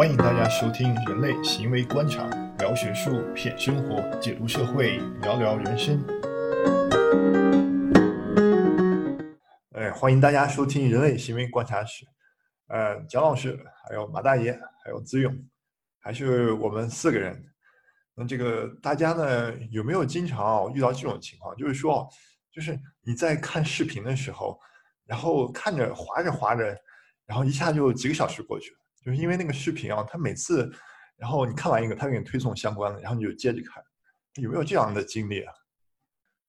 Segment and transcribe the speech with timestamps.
[0.00, 2.26] 欢迎大家收听《人类行为观察》，
[2.58, 6.02] 聊学术，品生活，解读社会，聊聊人生。
[9.72, 12.06] 哎，欢迎大家收听《人类行为观察室》。
[12.68, 15.38] 呃，蒋老师，还有马大爷，还有子勇，
[15.98, 17.38] 还是我们四个人。
[18.14, 21.54] 那这个大家呢，有没有经常遇到这种情况？
[21.56, 22.08] 就是说，
[22.50, 24.58] 就是你在看视频的时候，
[25.04, 26.74] 然后看着滑着滑着，
[27.26, 28.79] 然后一下就几个小时过去了。
[29.04, 30.70] 就是因为那个视频啊，它每次，
[31.16, 33.82] 然后你看完一个，它给你推送相关的，然后你就接着看，
[34.42, 35.52] 有没有这样的经历啊？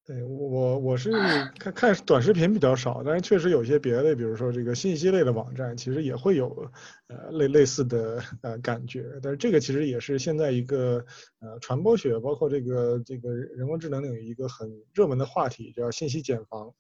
[0.04, 1.12] 对我，我是
[1.58, 6.70] 看看短视频比较少，但是确实有些别的，比如说这个信息类的网站，其实也会有
[7.08, 9.06] 呃类类似的呃感觉。
[9.22, 11.06] 但是这个其实也是现在一个
[11.40, 16.74] 呃传播学，包括这个这个人工智能领域一个很热门的话题，叫信息茧房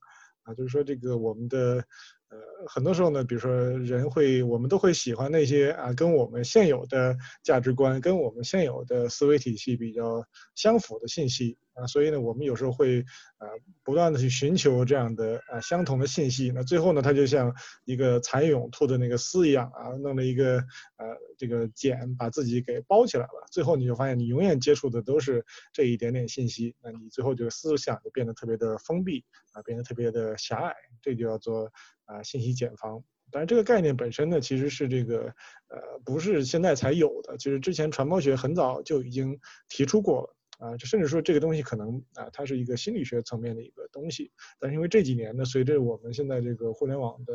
[0.43, 1.85] 啊，就是说这个我们的。
[2.31, 10.23] 呃，很多时候呢，比如说人会，我们都会喜欢那些啊，跟我们现有的价值观、跟我们现有的思维体系比较
[10.55, 13.01] 相符的信息啊，所以呢，我们有时候会
[13.37, 13.47] 啊，
[13.83, 16.51] 不断的去寻求这样的啊相同的信息。
[16.53, 17.53] 那最后呢，它就像
[17.85, 20.57] 一个蚕蛹吐的那个丝一样啊，弄了一个
[20.97, 23.47] 呃这个茧，把自己给包起来了。
[23.51, 30.73] 最后你就发现，你永远接触的都是这一点点信息，那你最后这个思想就变得特别的封闭啊，变得特别的狭隘。
[31.01, 31.71] 这就叫做。
[32.05, 35.33] 啊，信息茧房，但是这个概念本身呢，其实是这个，
[35.69, 47.33] 呃，不是现在才有的，其实之前传播学很早就已经提出过了，啊，就甚至说这个东西可能啊，它是一个心理学层面的一个东西，但是因为这几年呢，随着我们现在这个互联网的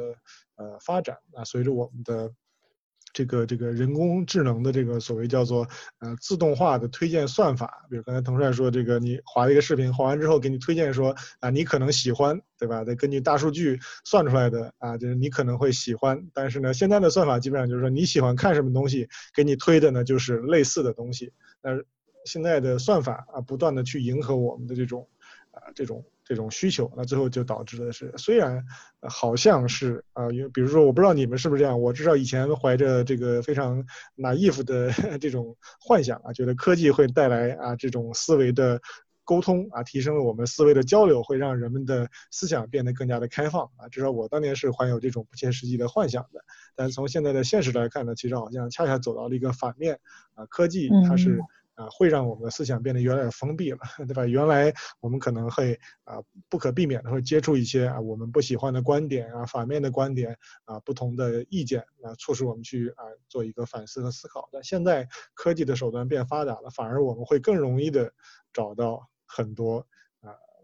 [0.54, 2.32] 呃发展啊，随着我们的。
[3.12, 5.66] 这个这个人工智能的这个所谓叫做
[6.00, 12.84] 呃自动化的推荐算法，比如刚才腾帅说这个你划了一个视频，划完之后给你推荐说啊你可能喜欢，对吧？
[12.84, 16.28] 再根据大数据算出来的啊，就是你可能会喜欢。
[16.34, 21.32] 但是呢，现在的算法基本上就是说你喜欢看什么东西，给你推的呢就是类似的东西。
[21.62, 21.70] 那
[22.26, 25.08] 现在的算法啊，不断的去迎合我们的这种
[25.52, 26.04] 啊这种。
[26.28, 28.60] 这种需求，那最后就导致的是，虽然
[29.00, 33.84] 好像是啊，因为比如说，我不知道你们是不是这样，我至少以前怀着这个非常
[34.16, 34.90] naive 的
[35.22, 38.80] 这种幻想啊，觉得科技会带来啊这种思维的
[39.22, 46.40] 沟通啊，提升了我们思维的交流，会让人们的思想变得更加的开放啊，至少我当年是怀有这种不切实际的幻想的。
[46.74, 50.00] 但是从现在的现实来看呢，其实好像恰恰走到了一个反面
[50.34, 51.40] 啊，科技它是。
[51.76, 53.78] 啊，会让我们的思想变得越来越封闭了，
[54.08, 54.26] 对吧？
[54.26, 56.16] 原来我们可能会啊，
[56.48, 64.48] 不可避免的会接触一些啊我们不喜欢的观点啊，反面的观点啊，不同的意见啊，促使我们去啊做一个反思和思考。
[64.52, 68.12] 但现在科技的手段变发达了，反而我们会更容易的
[68.52, 69.86] 找到很多。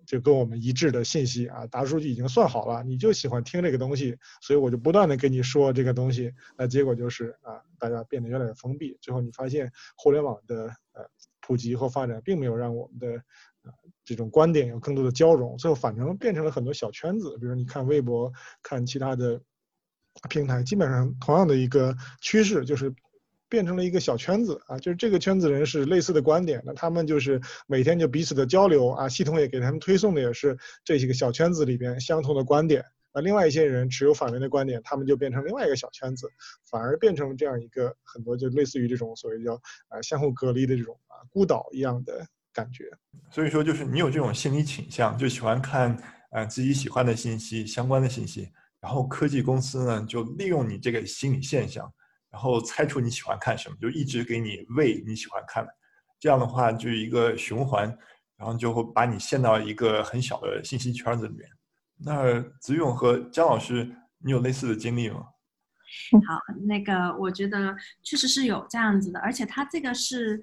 [0.07, 11.05] 就跟我们一致的信息啊，大数据已经算好了，你就喜欢听这个东西，所以我就不断的跟你说这个东西，那结果就是啊，大家变得越来越封闭，最后你发现互联网的呃
[11.41, 13.17] 普及和发展并没有让我们的
[13.63, 13.73] 啊
[14.05, 18.33] 这种观点有更多的交融，最后反正变成了很多小圈子，比如你看微博，
[18.63, 19.41] 看其他的
[20.29, 22.95] 平台，基本上同样的一个趋势就是。
[23.53, 32.83] 变成了一个小圈子啊，就是这个圈子人是类似的观点，那他们就是每天就彼此的交流啊，系统也给他们推送的也是这些个小圈子里边相同的观点
[33.13, 33.21] 那。
[33.21, 36.27] 另外一些人持有反面的观点，他们就变成另外一个小圈子，
[36.71, 39.53] 反而变成了这样一个很多就类似于这种所谓叫
[39.89, 42.85] 啊相互隔离的这种啊孤岛一样的感觉。
[43.31, 45.95] 所以说，就是你有这种心理倾向，就喜欢看
[46.31, 48.49] 啊自己喜欢的信息、相关的信息，
[48.81, 51.93] 然后科技公司呢就利用你这个心理现象。
[52.33, 55.71] 然后猜出你喜欢看什么，就一直给你喂你喜欢看的，
[56.19, 57.87] 这样的话就是一个循环，
[58.39, 61.47] 然后就会把你陷到一个很小的信息圈子里面。
[62.05, 63.89] 那子勇和姜老师，
[64.25, 65.21] 你有类似的经历吗？
[66.27, 70.43] 好，那个我觉得确实是有这样子的，而且他这个是。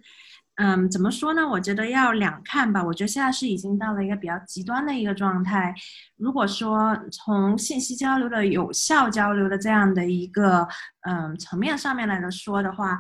[0.62, 1.48] 嗯，怎么说呢？
[1.48, 2.84] 我觉得要两看吧。
[2.84, 5.74] 我觉得现在是已经到了一个比较极端的一个状态。
[6.18, 10.68] 如果说从信息交流的有效交流的这样的一个
[11.02, 13.00] 嗯层面上面来说的话，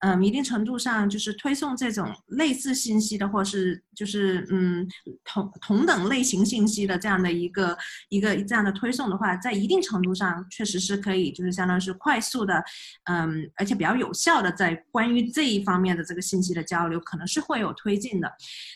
[0.00, 4.86] 嗯，一定程度上就是推送这种类似信息的，或是就是嗯
[5.24, 7.76] 同同等类型信息的这样的一个
[8.08, 12.62] 一个这样的推送的话，在一定程度上确实是可以，就是相当于是快速的，
[13.04, 17.00] 嗯，而且比较有效的在关于这一方面的这个信息的交流。
[17.00, 18.30] 可能是会有推进的，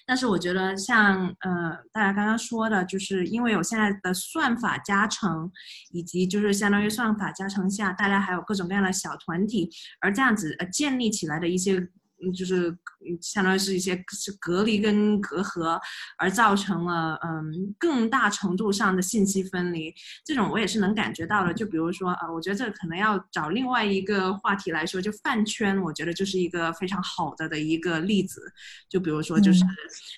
[0.07, 5.51] 但是我觉得像呃大家刚刚说的，就是因为有现在的算法加成，
[5.93, 9.71] 以及就是相当于算法加成下，大家还有各种各样的小团体，
[10.01, 11.89] 而这样子呃建立起来的一些
[12.35, 12.75] 就是
[13.21, 15.79] 相当于是一些是隔离跟隔阂，
[16.17, 19.93] 而造成了嗯更大程度上的信息分离。
[20.25, 21.53] 这种我也是能感觉到的。
[21.53, 28.41] 就比如说啊，我觉得这可能要找另外一个话题来说，就饭圈，我觉得就是一个非常好的的一个例子。
[28.89, 29.63] 就比如说，就是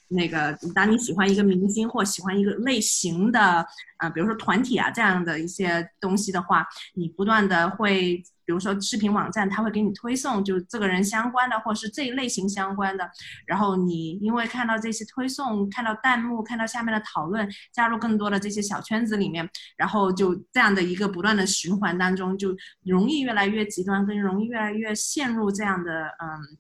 [0.07, 3.67] 那个当你喜欢一个明星或喜欢一个类型的
[3.97, 6.65] 啊，比如说团体啊这样的一些东西的话，
[6.95, 8.23] 你不断的会。
[8.47, 13.11] 比如说视频网站，他会给你推送就这个人相关的，或者是这一类型相关的。
[13.45, 19.47] 然后你因为看到这些推送，看到弹幕，看到下面的讨论，加入更多的这些小圈子里面，
[19.77, 22.55] 然后就这样的一个不断的循环当中，就
[22.85, 26.57] 容易越来越极端，更容易越来越陷入这样的嗯，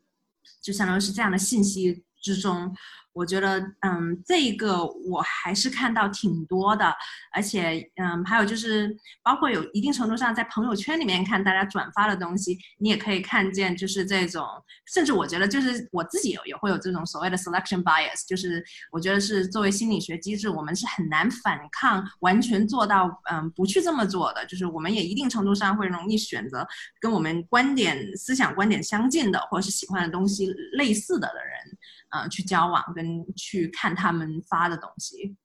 [0.61, 2.75] 就相当于是这样的信息之中。
[3.17, 6.95] 我觉得，嗯，这一个我还是看到挺多的，
[7.33, 14.47] 而且，嗯，还有就是，包括有一定程度上在朋友圈里面看大家转发的东西，你也可以看见，就是这种，
[14.93, 26.69] 甚至我觉得，就是我自己也也会有这种所谓的 selection bias，就是我觉得是作为心理学机制，我们是很难反抗，完全做到，嗯，不去这么做的，就是我们也一定程度上会容易选择
[27.01, 31.79] 跟我们观点、思想观点相近的，或者是喜欢的东西类似的的人。
[32.11, 33.06] 嗯，去交往跟
[33.37, 35.37] 去看他们发的东西。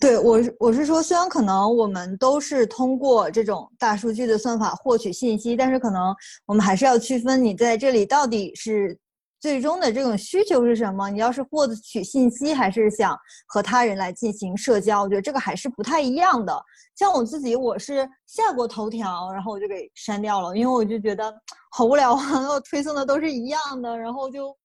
[0.00, 6.14] 对我，我是说，虽然可能我们都是通过这种大数据的算法获取信息，但是可能
[6.46, 8.98] 我们还是要区分你在这里到底是
[9.38, 11.10] 最终的这种需求是什么。
[11.10, 13.14] 你要是获取信息，还是想
[13.46, 15.02] 和他人来进行社交？
[15.02, 16.58] 我觉得这个还是不太一样的。
[16.96, 21.30] 像我自己，我是下过头条，然后我就给删掉了，因为我就觉得
[21.70, 24.56] 好无聊啊， 我推送的都是一样的，然后就。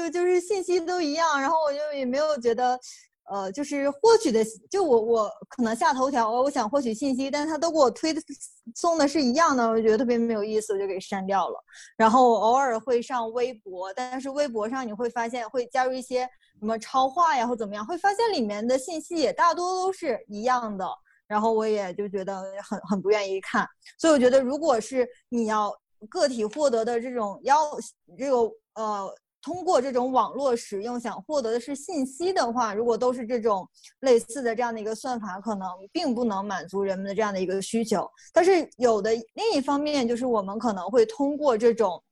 [0.00, 2.78] 就就是信息都一样，然后我就也没有觉得，
[3.30, 8.14] 呃，就是获取的，就我我可能下头条，我想获取信息，但是他都给我推
[8.74, 11.64] 送的是一样的，我觉得特别没有意思，我就给删掉了。
[11.96, 16.22] 然后偶尔会上微博，但是微博上你会发现会加入一些
[16.58, 20.86] 什么超话呀或怎么样，会发现里面的信息也大多都是一样的，
[21.28, 23.66] 然后我也就觉得很很不愿意看。
[23.98, 25.72] 所以我觉得，如果是你要
[26.08, 27.56] 个体获得的这种要
[28.18, 28.36] 这个
[28.74, 29.14] 呃。
[29.42, 33.66] 通过这种网络使用想获得的是信息的话，如果都是这种
[34.00, 38.08] 类似的这样的一个算法，可能并不能满足人们的这样的一个需求。
[38.32, 42.02] 但是有的另一方面，就是我们可能会通过这种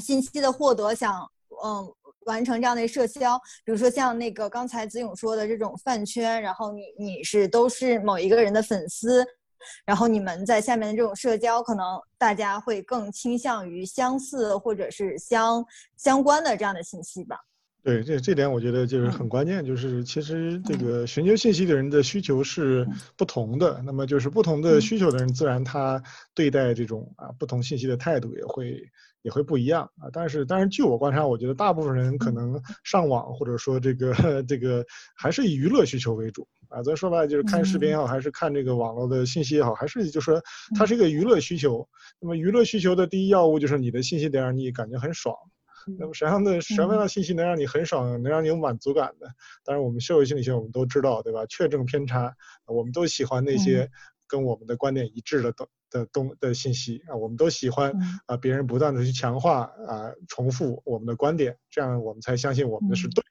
[0.00, 1.22] 信息的获得，想
[1.64, 1.86] 嗯
[2.26, 9.24] 完成这样的社交，比如说像那个刚才子勇说的这种饭圈，然后你你是都是某一个人的粉丝。
[9.84, 11.84] 然后你们在下面的这种社交，可能
[12.18, 15.64] 大家会更倾向于相似或者是相
[15.96, 17.36] 相关的这样的信息吧？
[17.82, 22.84] 对，这这点我觉得就是很关键，就是其实这个寻求信息的人的需求是
[23.16, 26.02] 不同的，那么就是不同的需求的人，自然他
[26.34, 28.82] 对待这种啊不同信息的态度也会
[29.22, 30.10] 也会不一样啊。
[30.12, 34.12] 但是，但是据我观察，我觉得大部分人可能上网或者说这个
[34.42, 36.48] 这个还是以娱乐需求为主。
[36.68, 40.42] 啊，咱说白了就是看视频也好，还是看这个网络的信息也好，还是就说
[40.76, 41.88] 它是一个娱乐需求。
[42.20, 45.34] 那么娱乐需求的第一要务就是你的信息得让你感觉很爽。
[45.98, 49.28] 那么什么样的什么样的信息能让你很爽，能让你有满足感的？
[49.64, 51.46] 当然，我们社会心理学我们都知道，对吧？
[51.46, 52.34] 确证偏差，
[52.66, 53.88] 我们都喜欢那些
[54.26, 57.92] 跟我们的观点一致的东的东的信息啊，我们都喜欢
[58.26, 63.22] 啊别人不断的去强化啊重复我们的观点，这样我们才相信我们的是对。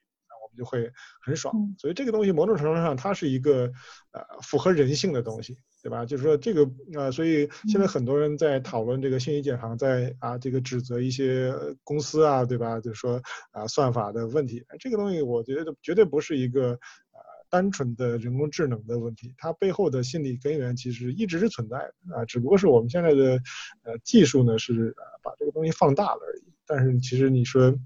[0.56, 3.70] 就会很爽，所以这个东西某种程度上它是一个
[4.12, 6.04] 呃符合人性的东西，对吧？
[6.04, 12.80] 就是说这个呃，所以现在很多人在讨论这个信息茧房，在啊这个指责一些公司啊，对吧？
[12.80, 13.22] 就是说
[13.52, 17.20] 啊算法的问题，这个东西我觉得绝对不是一个呃
[17.50, 23.40] 单纯的人工智能的问题，它背后的心理根源其实一直是存在的啊，只不过是我们现在的
[23.84, 26.52] 呃技术呢是把这个东西放大了而已。
[26.66, 27.78] 但是其实你说。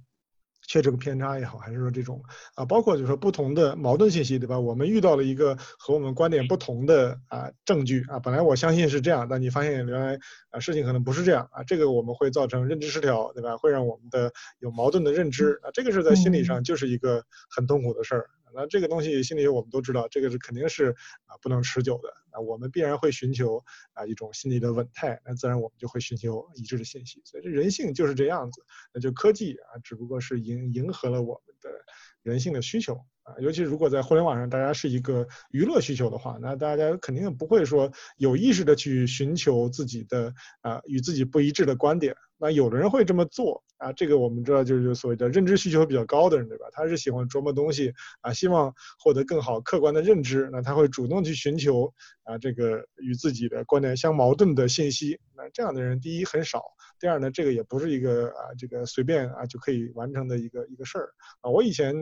[0.71, 2.23] 确这个偏差也好，还是说这种
[2.55, 4.61] 啊，包括就是说不同的矛盾信息，对吧？
[4.61, 10.17] 我们遇到了一个和我们观点不同的啊证据啊，本来我相信是这样，但你发现原来
[10.51, 13.57] 啊事情可能不是这样啊，这个我们会造成认知失调，对吧？
[13.57, 18.31] 会让我们的有矛盾的认知啊，这个是在心理上就是一个很痛苦的事儿。
[18.55, 20.91] 那这个东西心理学我们都知道，这个是肯定是
[21.27, 22.09] 啊不能持久的。
[22.31, 27.21] 啊，我们必然会寻求啊一种心理的稳态，那自然我们就会寻求一致的信息。
[27.25, 28.65] 所以这人性就是这样子。
[28.95, 31.71] 那就科技啊，只不过是迎迎合了我们的
[32.23, 33.35] 人性的需求啊。
[33.41, 42.15] 尤其如果在互联网上，大家是一个娱乐需求的话，那大家肯定不会说有意识的去寻求自己的啊与自己不一致的观点。
[42.41, 46.67] 那有的人会这么做啊，这个我们知道就是所谓的认知需求比较高的人，对吧？
[46.73, 47.93] 他是喜欢琢磨东西
[48.23, 51.93] 啊，希望获得更好客观的认知，那他会主动去寻求
[52.25, 55.21] 啊这个与自己的观点相矛盾的信息。
[55.37, 56.63] 那这样的人，第一很少，
[56.99, 61.11] 第二呢，这个也不是一个啊这个随便啊就可以完成的一个一个事儿
[61.43, 61.51] 啊。
[61.51, 61.95] 我以前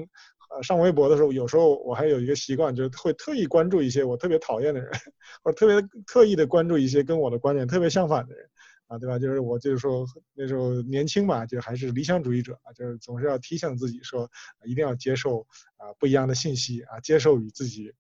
[0.55, 4.89] 呃上微博的时候，有时候我还有一个习惯，就是会特意关注一些我特别讨厌的人，
[5.43, 8.49] 或者特别特意的关注一些跟我的观点特别相反的人。
[8.89, 9.19] 啊，对吧？
[9.19, 14.31] 就是我就是说那时候年轻嘛，就还是理想主义者啊，就是总是要提醒自己说，
[14.65, 17.93] 一定要接受啊不一样的信息啊，接受与自己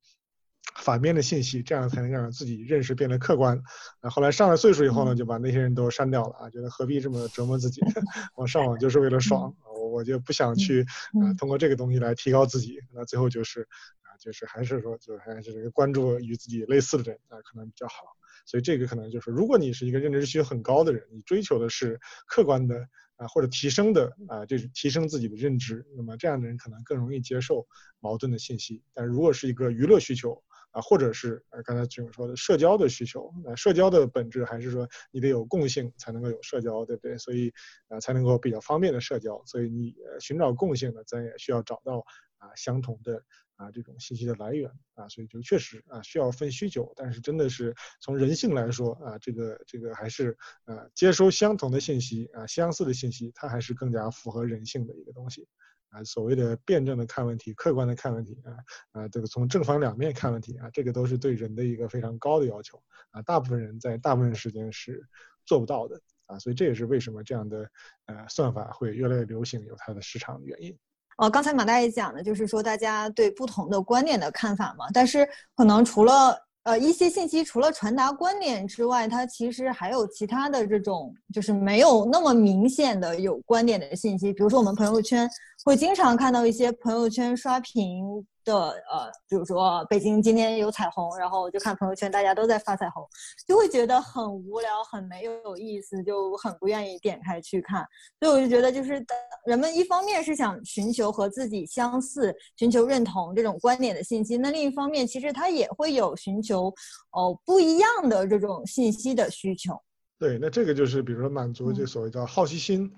[0.76, 3.60] 反面的信息，这样才能让自己认识变得客观。
[4.00, 7.80] 啊，后来上了岁数以后呢，就把那些人都删掉了啊，觉得何必这么折磨自己？
[8.34, 10.82] 我上网就是为了爽，我我就不想去
[11.22, 12.80] 啊通过这个东西来提高自己。
[12.94, 13.62] 那最后就是
[14.02, 18.04] 啊，就是还是说，就还是这个关注与自己类似的人啊，可能比较好。
[18.48, 27.66] 所以这个可能就是，如果你是一个认知需求很高的人，你追求的是客观的啊或者提升的啊，这是提升自己的认知，那么这样的人可能更容易接受
[28.00, 28.82] 矛盾的信息。
[28.94, 37.18] 但如果是一个娱乐需求啊，或者是呃刚才军友说的社交的需求，那社交的本质还是说你得有共性才能够有社交，对不对？
[37.18, 37.52] 所以
[37.88, 39.42] 啊才能够比较方便的社交。
[39.44, 42.04] 所以你呃寻找共性呢，咱也需要找到
[42.38, 43.22] 啊相同的。
[43.58, 55.48] 啊，这种信息的来源啊，所以就确实啊需要分需求，但是真的是从人性来说啊，这个这个还是呃接收相同的信息啊，相似的信息，它还是更加符合人性的一个东西
[55.88, 56.04] 啊。
[56.04, 58.54] 所谓的辩证的看问题，客观的看问题啊
[58.92, 62.80] 啊，这个从正反两面看问题啊，这个都是对人的一个非常高的要求
[63.10, 63.20] 啊。
[63.22, 65.04] 大部分人在大部分时间是
[65.44, 67.68] 做不到的啊，所以这也是为什么这样的
[68.06, 70.78] 呃算法会越来越流行，有它的市场原因。
[71.18, 85.28] 哦，刚才马大爷讲的就是说大家对不同的观点的看法嘛，但是可能除了呃一些信息，除了传达观点之外，它其实还有其他的这种就是没有那么明显的有观点的信息，比如说我们朋友圈
[85.64, 88.24] 会经常看到一些朋友圈刷屏。
[88.48, 93.06] 的呃，比如说北京今天有彩虹，然后就看朋友圈，大家都在发彩虹，
[93.46, 97.86] 就会觉得很无聊，很没有意思，就很不愿意点开去看。
[98.18, 99.04] 所以我就觉得，就是
[99.44, 106.72] 人们一方面是想寻求和自己相似、寻求认同这种观点的信息，那另一方面其实他也会有寻求
[107.10, 109.78] 哦不一样的这种信息的需求。
[110.18, 112.90] 对，那这个就是比如说满足这所谓叫好奇心。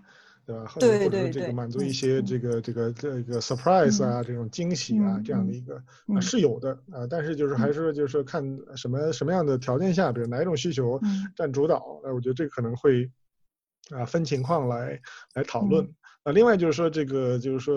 [0.51, 0.73] 对吧？
[0.81, 5.83] 对对对，这个满足一些这个这个这个 surprise 啊，这种惊喜啊，这样的一个
[6.21, 8.43] 是有的啊，但是就是还是就是看
[8.77, 11.01] 什么什么样的条件下，比如哪一种需求
[11.37, 13.11] 占主导，那我觉得这可能会
[13.91, 15.01] 啊分情况来
[15.35, 15.89] 来讨论。
[16.25, 17.75] 啊，另外就是说，这个就是说，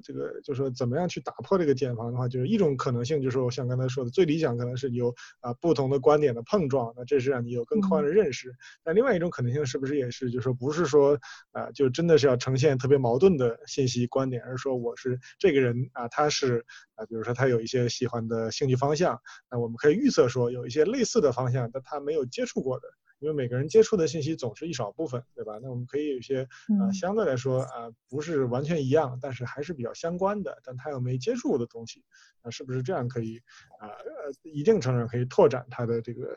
[0.00, 8.54] 这个就是说，怎么样去打破这个茧房的话，就是一种可能性，就是我，像刚才说的，最理想可能是有啊不同的观点的碰撞，那这是让你有更客观的认识。
[8.84, 11.18] 那另外一种可能性是不是也是，就是说，不是说
[11.50, 22.86] 啊，就真的是要呈现特别矛盾的信息观点，而是说我是这个人啊，他是啊，比如说他有一些喜欢的兴趣方向，那我们可以预测说有一些类似的方向，但他没有接触过的。
[23.20, 25.58] 因为每个人接触的信息总是一少部分，对吧？
[25.62, 26.42] 那我们可以有一些
[26.80, 32.04] 啊，相对来说啊，不是完全一样，但是还是比较相关的，但他又没接触过的东西，
[32.42, 33.38] 那是不是这样可以
[33.80, 33.88] 啊？
[33.88, 36.28] 呃，一定程度上可以拓展他的这个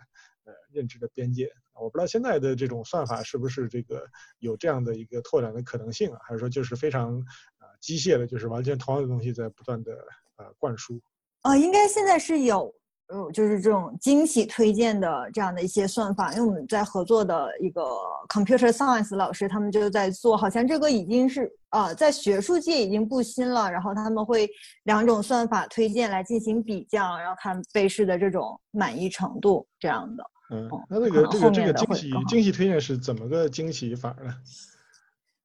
[0.45, 1.51] 呃认知的边界。
[1.73, 4.05] 我不知道现在的这种算法是不是这个
[4.39, 6.19] 有这样的一个拓展的可能性啊？
[6.23, 7.17] 还是说就是非常
[7.57, 9.93] 啊机械的，就是完全同样的东西在不断的
[10.35, 11.01] 啊灌输？
[11.41, 12.73] 啊，应该现在是有。
[13.13, 17.81] 嗯，就是这种惊喜推荐的这样的一些算法，因为我们在合作的一个
[18.29, 23.69] computer science 老师，他们就在做，好像这个已经是呃在学术界已经不新了。
[23.69, 24.49] 然后他们会
[24.83, 30.23] 两种算法推荐来进行比较，然后看被试的这种满意程度这样的。
[30.53, 34.33] 嗯，那这个这个这个惊喜惊喜推荐是怎么个惊喜法呢？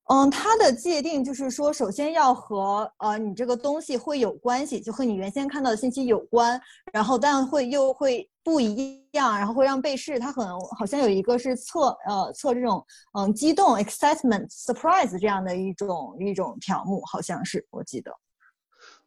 [0.09, 6.61] 嗯，它的界定就是说，首先要和呃你这个东西会有关系，就和你原先看到的信息有关，
[6.93, 12.85] 然后但会又会不一样，然后会让被试，它可能好像有一个是测呃测这种
[13.19, 18.13] 嗯激动 excitement surprise 这样的一种一种条目，好像是我记得。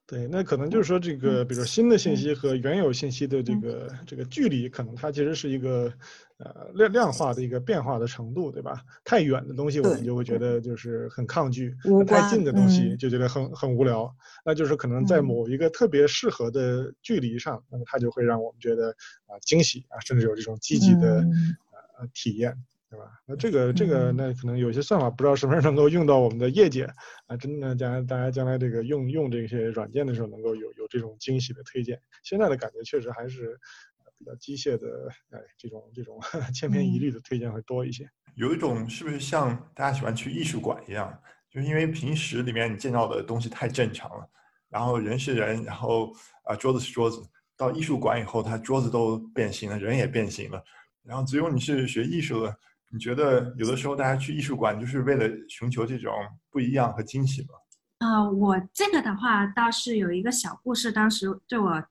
[0.10, 5.94] 对，那可能就是说，这个比如说新的信息和原有信息的这个这个距离，可能它其实是一个
[6.38, 8.84] 呃量量化的一个变化的程度，对吧？
[9.04, 11.75] 太远的东西我们就会觉得就是很抗拒，
[12.08, 14.12] 太近的东西就觉得很很无聊。
[14.44, 18.89] 那就是可能在某一个特别适合的距离上，那么它就会让我们觉得
[19.28, 21.20] 啊惊喜啊，甚至有这种积极的
[21.72, 22.58] 呃体验。
[22.89, 23.05] 对吧？
[23.27, 26.86] 那这个这个那可能有些算法不知道什么时候能够用到我们的业界
[27.27, 32.01] 啊，真的将大家将来这个用用这些软件的时候能够有有这种惊喜的推荐。
[32.24, 33.60] 现在的感觉确实还是
[34.17, 36.19] 比较机械的，哎，这种这种
[36.51, 38.10] 千篇一律的推荐会多一些。
[38.34, 41.15] 有一种是不是像大家喜欢去艺术馆一样，
[41.48, 44.27] 就是因为平时里面你见到的东西太正常了，
[44.67, 46.12] 然后人是人，然后
[46.43, 47.22] 啊桌子是桌子，
[47.55, 50.63] 到艺术馆以后，它桌子都变形了，人也变形了，
[51.03, 52.58] 然后只有你是学艺术的。
[52.91, 56.12] 你觉得有的时候大家去艺术馆就是为了寻求这种
[56.50, 57.50] 不一样和惊喜吗？
[58.00, 61.84] 啊，我这个的话倒是有一个小故事，当时对我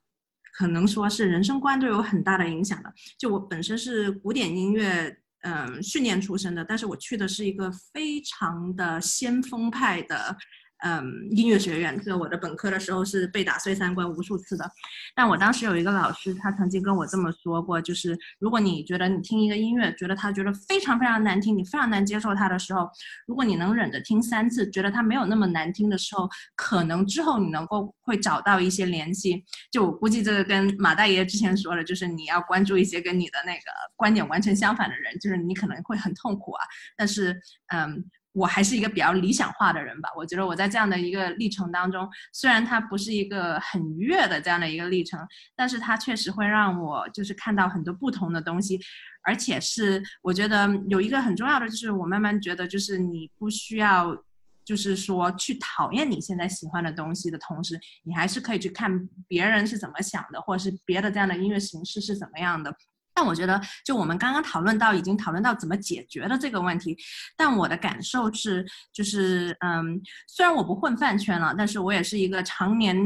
[0.56, 2.92] 可能说是人生观都有很大的影响的。
[3.18, 10.36] 就我本身是古典音乐嗯训练出身的，但是我去的是一个非常的先锋派的。
[10.84, 14.70] 嗯，音乐学院，就我的本科的时候是被打碎三观无数次的。
[15.14, 22.88] 但我当时有一个老师，他曾经跟我这么说过，就是如果你觉得你听一个音乐，觉得他觉得非常非常难听，你非常难接受他的时候，
[23.26, 29.44] 如果你能忍着听三次，觉得他没有那么难听的时候，可能之后你能够会找到一些联系。
[29.72, 33.62] 就我估计这个跟马大爷之前说的，就是你要关注一些跟你的那个
[33.96, 36.64] 观点完全相反的人，就是你可能会很痛苦啊。
[36.96, 37.36] 但是，
[37.74, 38.04] 嗯。
[38.32, 40.08] 我还是一个比较理想化的人吧。
[40.16, 45.18] 我觉得我在这样的一个历程当中，虽然它不是一个很愉悦的这样的一个历程，
[45.56, 48.78] 但是它确实会让我就是看到很多不同的东西，
[49.24, 54.16] 而且是我觉得有一个很重要的，就是我慢慢觉得，就是你不需要，
[54.64, 62.72] 就是说去讨厌你现在喜欢的东西的同时，你还是可以去看别人是怎么想的，或者是别的这样的音乐形式是怎么样的。
[63.18, 66.96] 但我觉得，就我们刚刚讨论到，已经讨论到怎么解决了这个问题。
[67.36, 72.96] 但我的感受是，就是，嗯，虽然我不混饭圈了，但是我也是一个常年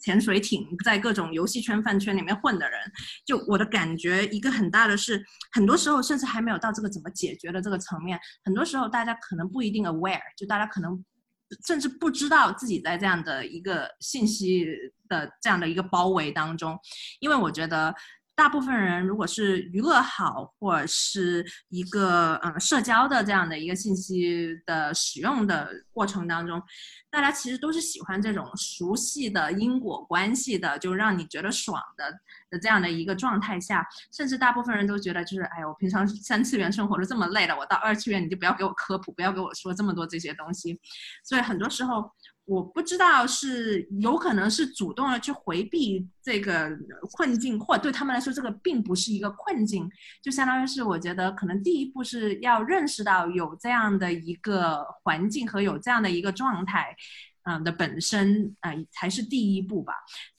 [0.00, 2.80] 潜水艇，在各种游戏圈饭圈里面混的人。
[3.24, 8.18] 就我的感觉，一个很大的是，很多时候甚至还没有到这个怎么解决的这个层面。
[8.44, 11.00] 很多时候大家可能不一定 aware，就大家可能
[11.64, 14.66] 甚至不知道自己在这样的一个信息
[15.08, 16.76] 的这样的一个包围当中，
[17.20, 17.94] 因为我觉得。
[18.36, 26.60] 大部分人如果是娱乐好，或者是一个呃社交的这样的一个信息的使用的过程当中，
[27.10, 32.10] 大家其实都是喜欢这种熟悉的因果关系的，就让你觉得爽的
[32.50, 40.80] 的这样的一个状态下，甚至大部分人都觉得就是，哎呀，我平常三次元生活都这么累了，我到二次元你就不要给我科普，不要给我说这么多这些东西，
[41.24, 42.10] 所以很多时候。
[42.46, 46.70] 我不知道是有可能是主动的去回避这个
[47.12, 49.90] 困境，或对他们来说，这个并不是一个困境，
[50.22, 56.94] 就相当于是我觉得可能第一步是要认识到有这样的一个环境和有这样的一个状态。
[57.44, 59.92] 嗯的本身，呃，才是第一步吧，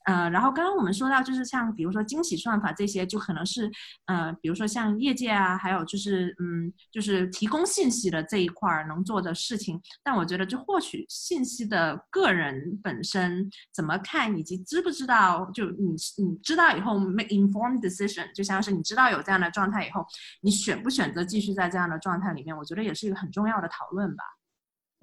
[0.06, 3.70] 呃，然后刚刚我们说到，就是像比如说惊喜算法这些，就可能是，
[4.06, 9.80] 呃，比如说像业界啊，还有就是，嗯，就是提供信息的这一块儿能做的事情。
[10.02, 20.04] 但我觉得，就获取信息的个人本身怎么看，以及知不知道，就你你知道以后 make informed decision，就像是你知道有这样的状态以后，
[20.40, 24.24] 你选不选择继续在这样的状态里面，我觉得也是一个很重要的讨论吧。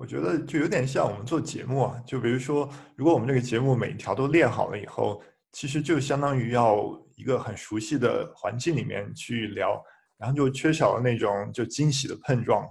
[0.04, 6.78] 我觉得就有点像我们做节目啊，就比如说，如果我们这个节目每一条都练好了以后，其实就相当于要
[7.16, 9.82] 一个很熟悉的环境里面去聊，
[10.18, 12.68] 然后就缺少了那种就惊喜的碰撞，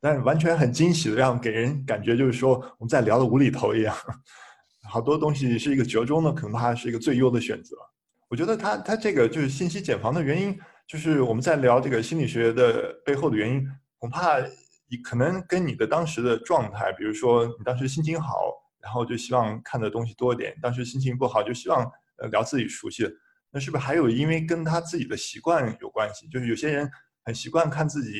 [0.00, 3.94] 但完全很惊喜的让给人感觉就是说我们在聊的无厘头一样，
[4.90, 7.76] 好多东西是一个折中的，恐怕是一个最优的选择。
[8.28, 10.58] 我觉得他他这个就是信息茧房的原因，
[10.88, 13.64] 就是我们在聊这个心理学的背后的原因，
[14.00, 14.40] 恐怕。
[14.88, 21.84] 你可能跟你的当时的状态，比如说你当时心情好，然后就希望看的东西多一点；当时心情不好，就希望
[22.18, 23.12] 呃聊自己熟悉的。
[23.50, 26.28] 那是不是还有因为跟他自己的习惯有关系？
[26.28, 26.90] 就是有些人
[27.24, 28.10] 很习惯看自己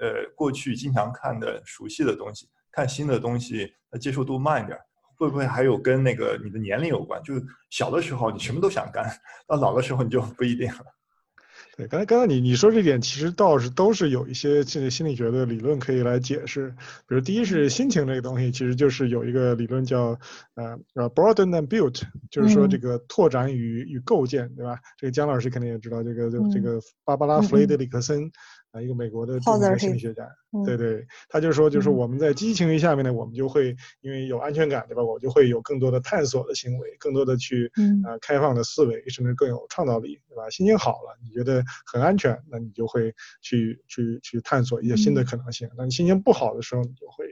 [0.00, 4.78] 呃过去经常看的熟悉的东西，看新的东西，他接受度慢一点。
[5.16, 7.22] 会不会还有跟那个你的年龄有关？
[7.22, 9.08] 就是小的时候你什么都想干，
[9.46, 10.84] 到老的时候你就不一定了。
[11.76, 16.68] 对，刚才刚才你你说这点，其实倒是都是有一些心心理学的理论可以来解释。
[17.08, 20.18] 比如第一是心情这个东西，其实就是有一个理论叫
[20.54, 24.78] 呃呃 broaden and build，就是说这个拓展与与构建，对吧？
[24.96, 28.30] 这个姜老师肯定也知道这个这个芭芭拉弗雷德里克森。
[28.74, 30.28] 啊，一个美国的著名的心理学家，
[30.64, 35.04] 对对，他就说，就是我们在积极情绪下面呢，我们就会因为有安全感，对吧？
[35.04, 37.70] 我就会有更多的探索的行为，更多的去，
[38.04, 40.50] 啊，开放的思维，甚至更有创造力，对吧？
[40.50, 45.70] 心情好了，你觉得很安全，那你就会去去去探索一些新的可能性。
[45.78, 47.26] 那你心情不好的时候，你就会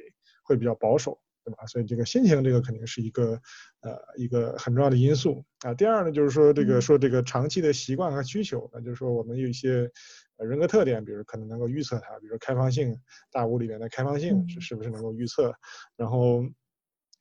[0.44, 1.66] 会比较保守，对吧？
[1.66, 3.40] 所以这个心情这个肯定是一个，
[3.80, 5.74] 呃，一个很重要的因素啊。
[5.74, 9.90] 第二呢，就是说这个说这个长期的习惯和需求，那就是说我们有一些。
[10.38, 12.98] 人格特点，比如可能能够预测它，比如说开放性，
[13.30, 15.54] 大屋里面的开放性是是不是能够预测？
[15.96, 16.42] 然后，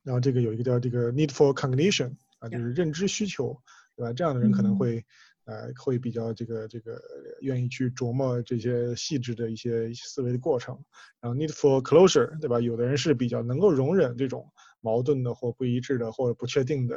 [0.01, 3.55] 然后这个有一个叫这个 need for cognition 啊，就是认知需求，
[3.95, 4.13] 对吧？
[4.13, 5.05] 这样的人可能会，
[5.51, 6.97] 呃，会比较这个这个
[7.41, 10.79] 愿意去琢磨这些细致的一些思维的过程。
[11.19, 12.61] 然后 need for closure，对吧？
[12.61, 16.95] 有的人是比较能够容忍这种矛盾的或不一致的或者不确定的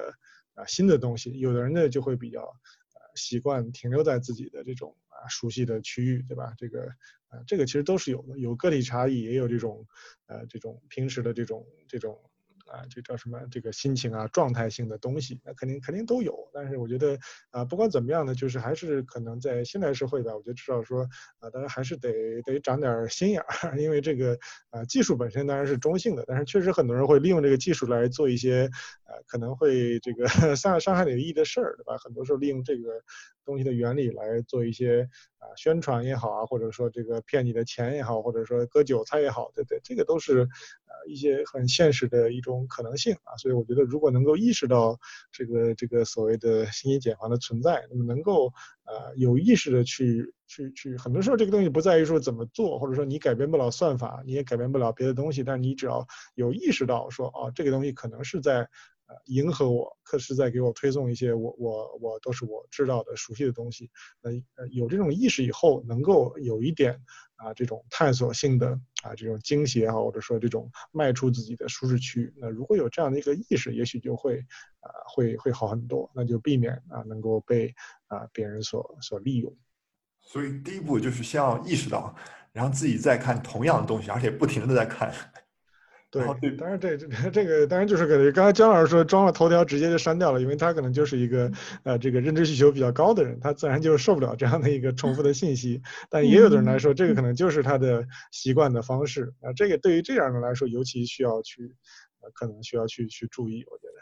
[0.55, 3.01] 啊新的东西，有的人呢就会比较呃。
[3.17, 6.55] 习惯停留在自己的这种啊熟悉的区域，对吧？
[6.57, 6.83] 这个
[7.29, 9.87] 啊这个其实都是有的，有个体差异，也有这种
[10.27, 12.19] 呃这种平时的这种这种。
[12.67, 13.39] 啊，这叫什么？
[13.51, 16.49] 这个心情啊，状态性的东西，那肯定肯定都有。
[16.53, 17.19] 但是我觉得
[17.51, 21.03] 啊，不管怎么样呢，就是还是可能在现代社会吧，我觉得至少说
[21.41, 23.47] 啊，大家还是得得长点心眼儿，
[23.79, 24.39] 因为这个
[24.71, 28.69] 啊，技术本身当然是中性的，但是确实很多人会利用这个技术来做一些
[29.05, 31.97] 啊，可能会这个 伤伤害你的意义的事儿，对吧？
[31.99, 32.83] 很多时候利用这个
[33.45, 40.95] 东西的原理来做一些啊宣传也好啊，或者说这个骗你的钱也好，或者说割韭菜也好，对对，这个都是呃。
[41.07, 44.99] 一些很现实的一种可能性啊，所以我觉得如果能够意识到
[45.31, 48.47] 这个这个所谓的信息茧房的存在，那么能够
[48.87, 58.67] 呃有意识的去去去，很多时候这个东西不在于说怎么做，或者说你改变不了算法，你也改变不了别的东西，但是你只要有意识到说啊这个东西可能是在
[59.27, 63.91] 迎合我，可是在给我推送一些我我我都是我知道的熟悉的东西，
[64.21, 64.31] 那
[64.69, 67.01] 有这种意识以后，能够有一点。
[67.37, 68.69] 啊，这种探索性的
[69.03, 74.39] 啊，这种惊喜也好，或者说这种迈出自己的舒适区，那如果有这样的一个意识，也许就会
[74.79, 77.75] 啊，会会好很多，那就避免啊能够被
[78.07, 79.55] 啊别人所所利用。
[80.21, 82.15] 所以第一步就是先要意识到，
[82.53, 85.13] 然后自己再看同样的东西，而且不停的在看。
[86.41, 91.51] 对，当然这这这个当然就是个刚才姜老师说装了头条直接就删掉了，因为他可能就是一个
[91.83, 95.81] 呃这个认知需求比较高的人，他自然就受不了这样的一个重复的信息。
[96.11, 99.53] 但也有的人来说，这个可能就是他的习惯的方式啊。
[99.55, 101.75] 这个对于这样的来说，尤其需要去
[102.21, 103.95] 呃可能需要去去注意，我觉得。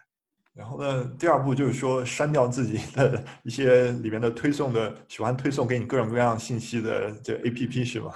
[0.55, 8.13] 然后呢，第二步就是说删掉自己的一些里面的推送的喜欢推送给你各种各样信息的这 A P P 是吗？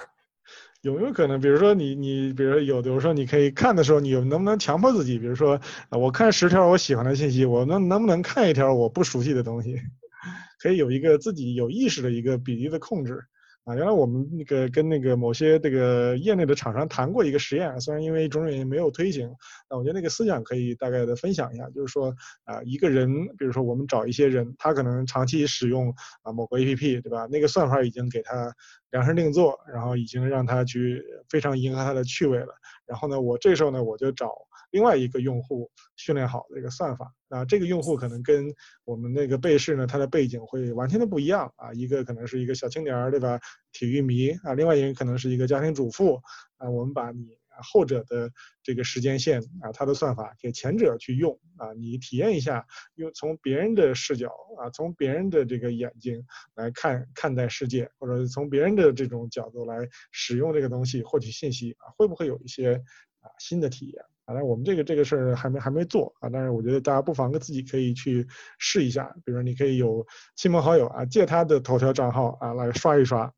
[0.81, 5.59] 有没有可能，比如说你你，比如说有，比如说你可以看的时候，你有能不能强迫自己，比如说，
[5.89, 9.75] 我看十条我喜欢的信息，我能能不能看一条我不熟悉的东西？
[10.59, 13.25] 可以有一个自己有意识的一个比例的控制。
[13.67, 19.29] 啊，原来我们那个跟那个某些这个业内的厂商谈过一个实验，虽然因为种种原因没有推行，
[19.69, 27.27] 那我觉得那个思想可以大概的分享一下，就是说啊，一个人，比如说我们找一些人，他可能长期使用啊某个 APP，对吧？
[27.29, 28.53] 那个算法已经给他
[28.91, 32.55] 量身定做，然后已经让他去非常迎合他的趣味了。
[32.85, 34.46] 然后呢，我这时候呢，我就找。
[34.71, 38.53] 另外一个用户训练好这个算法啊，这个用户可能跟
[38.83, 41.73] 我们那个被试呢，他的背景会完全的不一样啊。
[41.73, 43.39] 一个可能是一个小青年儿，对吧？
[43.71, 46.21] 体育迷啊，另外一个可能是一个家庭主妇
[46.57, 46.69] 啊。
[46.69, 56.23] 我们把你后者的这个时间线啊，他的算法给前者去用啊，你体验一下，用从别人的视角啊，从别人的这个眼睛
[56.55, 62.75] 来看看待世界，或者从别人的这种角度来使用这个东西获取信息啊，会不会有一些
[63.21, 64.03] 啊新的体验？
[64.27, 68.27] 反正我们这个这个事儿还没还没做啊，但是我觉得大家不妨跟自己可以去
[68.59, 73.31] 试一下，比如你可以有亲朋好友啊，借他的头条账号啊来刷一刷，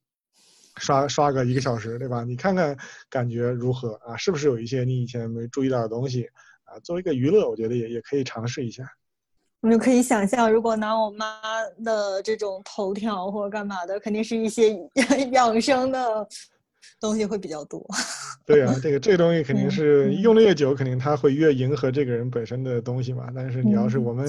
[0.78, 2.24] 刷刷个一个小时，对吧？
[2.24, 2.76] 你看看
[3.08, 4.18] 感觉如何啊？
[4.18, 6.28] 是不是有一些你以前没注意到的东西
[6.64, 6.80] 啊？
[6.80, 8.84] 作为一个娱乐，我觉得也也可以尝试一下。
[9.62, 11.40] 我就可以想象，如果拿我妈
[11.86, 16.28] 的这种头条或者干嘛的，肯定是一些养 养生的。
[17.00, 17.86] 东西会比较多，
[18.46, 20.54] 对啊，这个这个东西肯定是用的越。
[20.54, 23.30] 久，肯定它会越迎合这个人本身的东西嘛。
[23.34, 24.26] 但是你要是我们，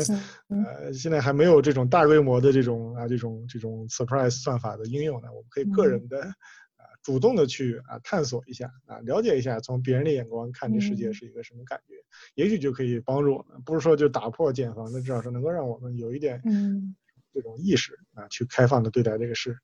[0.48, 11.94] 呃，现在还没有这种大规模的这种啊，这种这种 surprise 算法的应用呢，我们可以个人的啊，主动的去啊探索一下啊，了解一下从别人的眼光看这世界是一个什么感觉，
[12.34, 16.94] 也许就可以帮助我们，不是说就打破茧房的，至少是能够让我们有一点嗯。
[17.32, 19.56] 这种意识啊，去开放的对待这个事。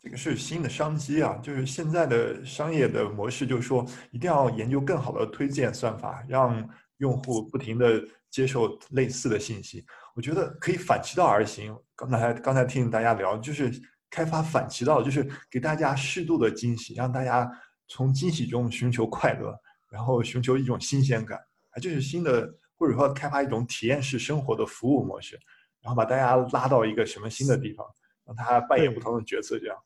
[0.00, 9.84] 这个是新的商机啊，就是现在的商业的模式，就是说一定要研究更好的推荐算法，让用户不停的接受类似的信息。
[10.14, 11.76] 我觉得可以反其道而行。
[11.96, 13.72] 刚才刚才听大家聊，就是
[14.08, 17.50] 开发反其道，就是给大家适度的惊喜，让大家
[17.88, 19.52] 从惊喜中寻求快乐，
[19.90, 21.38] 然后寻求一种新鲜感。
[21.70, 25.38] 啊，就是新的，或者说开发一种体验式生活的服务模式，
[25.82, 27.84] 然后把大家拉到一个什么新的地方，
[28.24, 29.76] 让他扮演不同的角色，这样。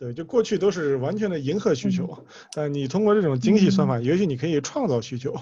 [0.00, 2.08] 对，就过去都是完全的迎合需求，
[2.56, 5.34] 但你通过这种精细算法，也许你可以创造需求，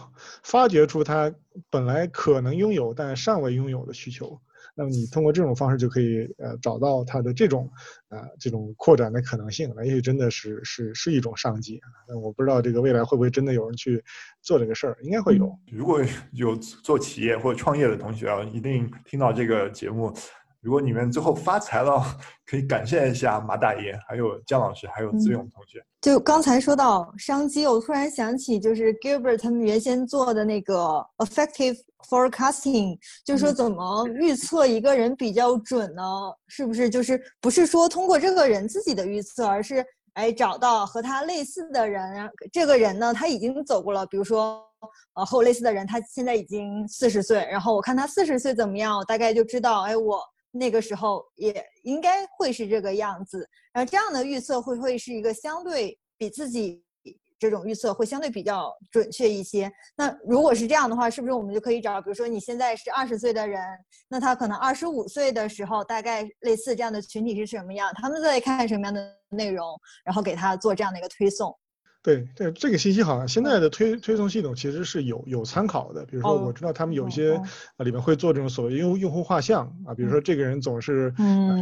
[0.43, 1.33] 发掘出它
[1.71, 4.37] 本来可能拥有但尚未拥有的需求。
[4.75, 7.71] 那么你通过这种方式就可以呃找到它的这种
[8.09, 9.73] 啊这种扩展的可能性。
[9.77, 11.81] 那也许真的是是是一种商机。
[12.09, 14.03] 那我不知道这个未来会不会真的有人去
[14.43, 15.57] 做这个事儿，应该会有。
[15.71, 16.01] 如果
[16.33, 20.13] 有做企业或者创业的同学啊，一定听到这个节目。
[20.61, 22.03] 如果你们最后发财了，
[22.45, 25.81] 可以感谢一下马大爷，还有姜老师，还有子勇同学。
[26.01, 31.77] 就刚才说到商机，我突然想起，就是 Gilbert 他们原先做的那个 effective
[32.09, 36.03] forecasting，就是说怎么预测一个人比较准呢？
[36.49, 44.61] 是不是就是不是说通过这个人自己的预测，而是哎找到和他类似的人，这个人呢他已经走过了，比如说
[45.15, 50.21] 呃和我类似的人，他现在已经四十岁，然后我看他四十岁怎么样，我大概就知道，哎我。
[50.59, 56.83] 那个时候也应该会是这个样子，然后这样的预测会会是一个相对比自己
[57.39, 59.71] 这种预测会相对比较准确一些。
[59.97, 63.63] 那如果是这样的话，是不是我们就可以找，比如说你现在是二十岁的人，
[64.09, 69.67] 那他可能二十五岁的时候，大概类似这样的群体是什么样，他们在看什么样的内容，
[70.05, 71.57] 然后给他做这样的一个推送。
[72.09, 76.07] 对对，这个信息好像现在的推推送系统其实是有有参考的。
[76.07, 81.13] 比如说，我知道他们有一些啊里面会做这种所谓用用户画像啊，比如说这个人总是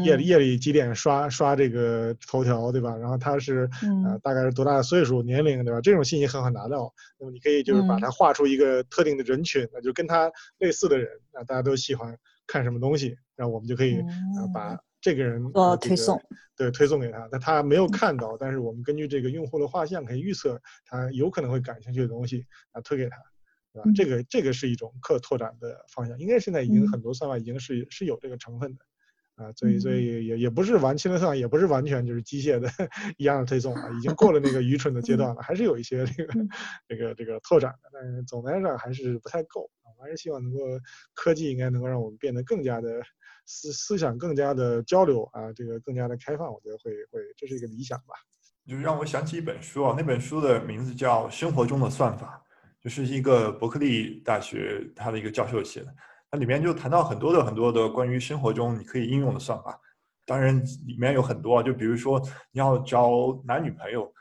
[0.05, 2.97] 夜里夜里几点刷刷这个头条，对吧？
[2.97, 3.69] 然后他是
[4.05, 5.81] 啊大概是多大的岁数、年龄，对吧？
[5.81, 6.95] 这种信息很好拿到。
[7.19, 14.79] 那么你可以就是把它画出一个特定的人群，那就跟他类似的人啊，大家都喜欢看什么东西，然后我们就可以啊把。
[15.07, 16.21] 这个人做推送，
[16.57, 23.17] 对，推送给他，但他没有看到，但是我们根据这个用户的画像可以预测他有可能会感兴趣的东西啊，推给他，
[23.73, 23.89] 对吧？
[23.95, 28.85] 这个这个是一种可拓展的方向，应该现在已经很多算法已经是是有这个成分的
[29.37, 32.69] 啊，所以所以也也不是完全的算，也不是完全就是机械的
[33.17, 36.35] 一样的推送啊，已经过了那个愚蠢的阶段了，还是有一些这个
[36.89, 40.59] 这个这个拓展的，但是总的来说还是不太够啊，我还是希望能够
[41.15, 43.01] 科技应该能够让我们变得更加的。
[43.49, 48.07] 思思想更加的交流啊，这个更加的开放，我觉得会会这是一个理想吧。
[48.67, 52.45] 就让我想起一本书啊，那本书的名字叫《生活中的算法》，
[52.83, 55.95] 就是一个伯克利大学他的一个教授写的。
[56.31, 59.81] 它里面就谈到很多的很多的关于生活中你可以应用的算法。
[60.25, 63.11] 当然里面有很多，就比如说你要找
[63.45, 64.13] 男女朋友，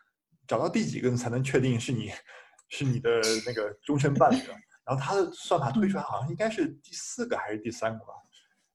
[0.46, 2.12] 找到第几个才能确定是你
[2.70, 3.10] 是你的
[3.48, 4.38] 那个终身伴侣？
[4.86, 8.14] 然后他的算法推出来好像应该是第四个还是第三个吧。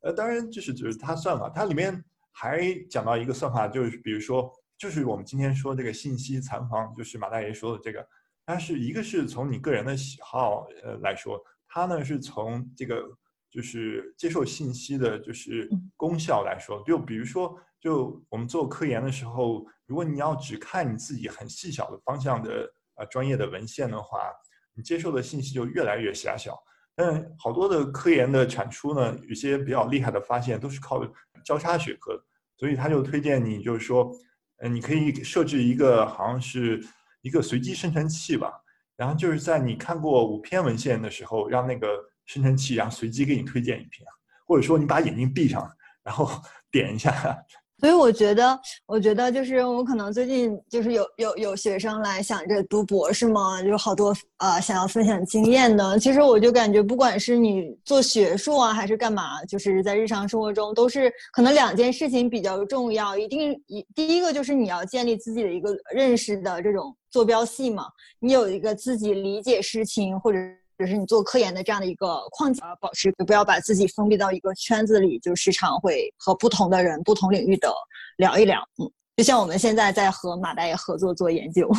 [0.00, 8.04] 呃，当然这是只是它算法，它里面还讲到一个算法，就是比如说，就是我们今天说这个信息残房，就是马大爷说的这个，
[8.44, 11.38] 它是一个是从你个人的喜好呃来说，
[11.72, 13.02] 它呢是从这个
[13.48, 24.30] 就是接受信息的就是功效来说，就比如说，就我们做科研的时候，如果你要只看你自己很细小的方向的呃专业的文献的话，
[24.74, 26.58] 你接受的信息就越来越狭小。
[26.96, 31.00] 但好多的科研的产出呢，有些比较厉害的发现都是靠
[31.44, 32.20] 交叉学科，
[32.56, 34.12] 所以他就推荐你，就是说，
[34.58, 36.84] 嗯，你可以设置一个好像是
[37.22, 38.52] 一个随机生成器吧，
[39.00, 41.88] 然后就是在你看过五篇文献的时候，让那个
[42.26, 44.06] 生成器然后随机给你推荐一篇，
[44.46, 45.66] 或者说你把眼睛闭上，
[46.04, 46.30] 然后
[46.70, 47.34] 点一下。
[47.78, 55.98] 所以我觉得，我觉得就是我可能最近就是有有有学生来想着读博士嘛，就好多呃想要分享经验的。
[55.98, 63.16] 其实我就感觉，不管是你做学术啊，还是干嘛，就是在日常生活中，都是可能两件事情比较重要。
[63.16, 67.86] 一定一第一个就是你要建立自己的一个认识的这种坐标系嘛，
[68.18, 70.38] 你有一个自己理解事情或者。
[70.78, 77.70] 就是你做科研的这样的一个框架，保持不要把自己封闭到一个圈子里，就时常会和不同的人、不同领域的
[78.16, 78.66] 聊一聊。
[78.78, 81.70] 嗯，就像我们现在在和马大爷合作做研究。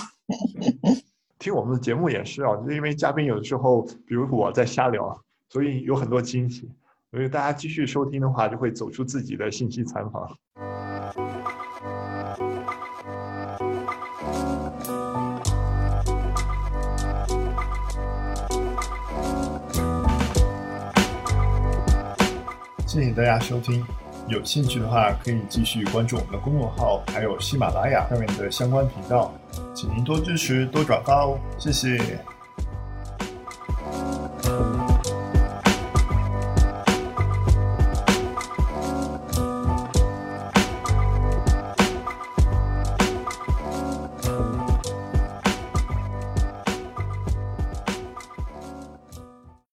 [1.39, 6.69] 听我们的节目也是啊，就是因为嘉宾有的时候，比如我在瞎聊，所以有很多惊喜。
[7.09, 10.37] 所以大家继续收听的话，就会走出自己的信息残房。
[22.91, 23.81] 谢谢大家收听，
[24.27, 29.33] 有兴趣的话可以继续关注我们的公众号，还有喜马拉雅上面的相关频道，
[29.73, 32.19] 请您多支持多转发哦，谢谢。